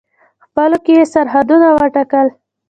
[0.45, 2.27] خپلو کې یې سرحدونه وټاکل.